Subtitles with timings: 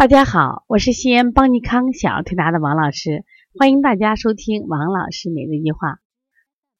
[0.00, 3.26] 大家好，我是西安邦尼康小儿推拿的王老师，
[3.58, 5.98] 欢迎大家收听王老师每日一话。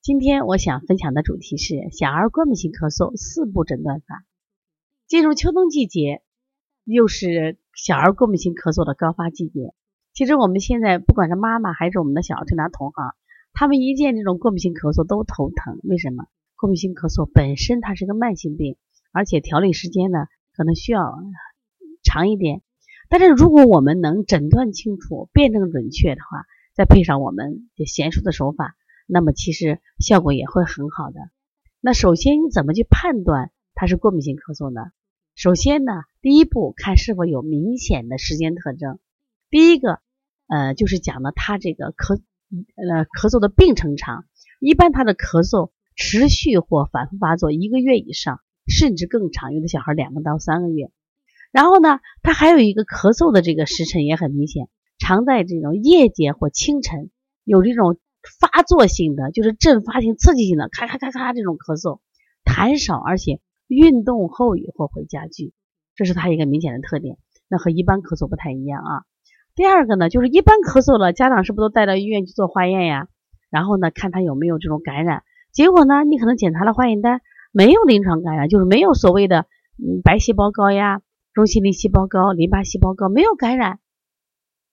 [0.00, 4.24] 今天我想分享的主题是小儿过敏性咳嗽四步诊断法。
[5.06, 6.22] 进入秋冬季节，
[6.84, 9.74] 又是小儿过敏性咳嗽的高发季节。
[10.14, 13.12] 其实我们现在不管是妈妈还是我们的小儿推拿同行，
[13.52, 15.78] 他们一见这种过敏性咳嗽都头疼。
[15.82, 16.24] 为什么？
[16.56, 18.78] 过敏性咳嗽本身它是个慢性病，
[19.12, 20.20] 而且调理时间呢
[20.54, 21.18] 可能需要
[22.02, 22.62] 长一点。
[23.10, 28.76] 但是如果我们能诊断清楚、辩证准确的话，再配上我们娴熟的手法，
[29.08, 31.18] 那么其实效果也会很好的。
[31.80, 34.92] 那首先你怎么去判断它是过敏性咳嗽呢？
[35.34, 35.92] 首先呢，
[36.22, 39.00] 第一步看是否有明显的时间特征。
[39.50, 39.98] 第一个，
[40.46, 42.20] 呃，就是讲的他这个咳，
[42.76, 44.24] 呃，咳嗽的病程长，
[44.60, 50.92] 一般他的咳嗽持续或反复发作一个月以上，甚至更长，有的小孩两个到三个月。
[51.52, 54.68] 然后呢，他还有一个咳嗽的这个时辰也很明显，
[54.98, 57.10] 常在这种夜间或清晨
[57.44, 57.98] 有这种
[58.40, 62.00] 发作性的，就是阵发性、刺激性的，咔咔咔咔这种咳嗽，
[62.44, 65.52] 痰少，而且运动后以后会加剧，
[65.96, 67.16] 这是他一个明显的特点。
[67.48, 69.02] 那和一般咳嗽不太一样啊。
[69.56, 73.08] 第二个呢，就是一般咳嗽了，家长是不是都带到医院去做化验呀？
[73.50, 75.24] 然后呢，看他有没有这种感染。
[75.52, 81.02] 结果呢，你可能检查了化验单，没有临床感染，就是没有所谓的嗯白细胞高呀。
[81.32, 83.78] 中性粒细胞高，淋巴细胞高，没有感染，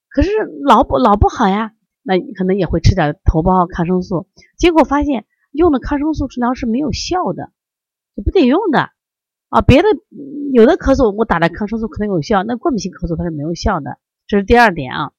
[0.09, 0.31] 可是
[0.63, 4.27] 老不老不好呀，那可能也会吃点头孢抗生素，
[4.57, 7.51] 结果发现用的抗生素治疗是没有效的，
[8.15, 8.89] 就不得用的
[9.49, 9.61] 啊。
[9.61, 9.87] 别的
[10.51, 15.11] 有的咳嗽我打的抗生素可能有效，那过敏性咳嗽它是没有效的，这是第二点啊。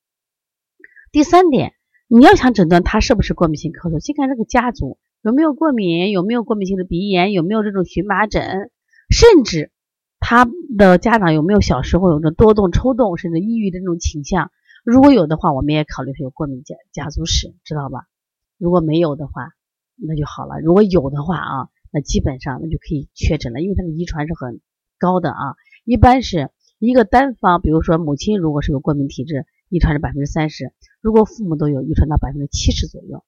[1.12, 1.74] 第三点，
[2.08, 8.72] 你要想诊断它是不是过敏性咳嗽，先看这个家族有没有过敏，有没有过敏性的鼻炎，有没有这种荨麻疹，
[9.08, 9.70] 甚至。
[10.20, 14.50] 他的家长有没有小时候有着多动、抽动，甚至抑郁的这种倾向？
[14.84, 18.06] 如果有的话，我们也考虑他有过敏家家族史，知道吧？
[18.58, 19.50] 如果没有的话，
[19.96, 20.60] 那就好了。
[20.60, 24.60] 如果有的话啊，那基本上那就可以确诊了，因为他的遗传是很
[24.98, 25.56] 高的啊。
[25.84, 30.66] 一般是一个单方，比如说母亲如果是有过敏体质，遗传是百分之三十；
[31.00, 33.24] 如果父母都有，遗传到百分之七十左右。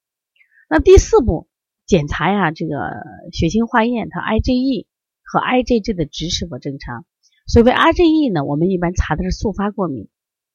[0.69, 1.47] 那第四步
[1.85, 2.91] 检查呀，这个
[3.31, 4.87] 血清化验，它 IgE。
[5.31, 7.05] 和 IgG 的值是否正常？
[7.47, 10.09] 所谓 IgE 呢，我们一般查的是速发过敏，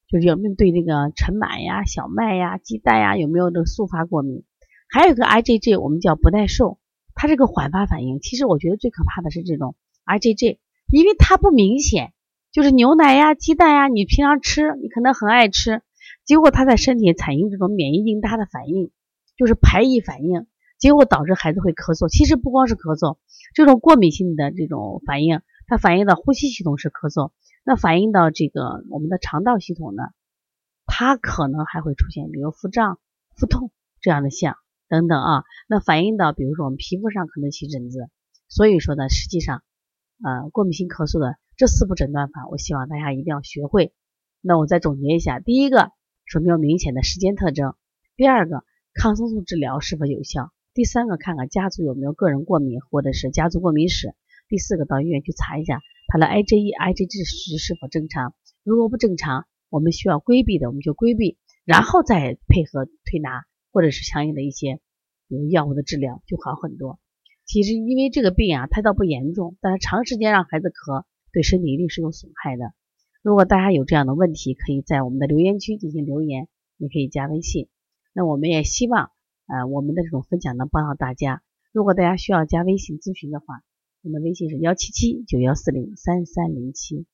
[0.06, 4.44] 就是有没有对那个尘螨呀、小麦呀、鸡蛋呀有没有这个速发过敏。
[4.91, 6.78] 还有一个 IgG，我们叫不耐受，
[7.15, 8.20] 它是个缓发反应。
[8.20, 10.59] 其实我觉得最可怕的是这种 IgG，
[10.92, 12.12] 因为它不明显，
[12.53, 15.81] 就是牛奶呀、鸡蛋呀，你平常吃，你可能很爱吃，
[16.26, 18.91] 结果它在身体产生这种免疫应答的反应，
[19.38, 20.47] 就是排异反应。
[20.78, 23.19] 结果导致孩子会咳嗽，其实不光是咳嗽，
[23.54, 27.32] 这种过敏性的这种反应，它反映到呼吸系统是咳嗽，
[27.64, 30.03] 那反映到这个我们的肠道系统呢，
[30.84, 32.98] 它可能还会出现，比如腹胀、
[33.34, 33.70] 腹痛
[34.00, 34.56] 这样的象
[34.88, 38.10] 等等啊，那反映到比如说我们皮肤上可能起疹子，
[38.48, 39.62] 所以说呢，实际上，
[40.22, 43.94] 呃，过敏性咳嗽的这四步诊断法，我希望大家一定要学会。
[44.42, 45.91] 那我再总结一下，第一个，
[46.26, 47.72] 说没有明显的时间特征；
[48.15, 48.62] 第二个，
[48.94, 50.53] 抗生素治疗是否有效。
[50.76, 54.14] 第三个，看看家族有没有个人过敏或者是家族过敏史。
[54.47, 58.34] 第四个，到医院去查一下他的 IgE、IgG 值是否正常。
[58.62, 64.78] 如果不正常，我们需要规避的我们就规避，然后再配合推拿或者是相应的一些
[65.31, 67.00] 比如药物的治疗就好很多。
[67.47, 72.75] 其实因为这个病啊，它倒不严重，但是长时间让孩子咳，对身体一定是有损害的。
[73.22, 77.66] 如果大家有这样的问题，可以在我们的留言区进行留言，也可以加微信。
[78.12, 79.10] 那我们也希望。
[79.46, 81.42] 呃，我们的这种分享能帮到大家。
[81.72, 83.62] 如果大家需要加微信咨询的话，
[84.02, 87.06] 我们的微信是幺七七九幺四零三三零七。